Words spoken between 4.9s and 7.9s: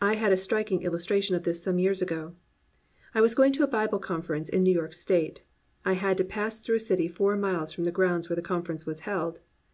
State. I had to pass through a city four miles from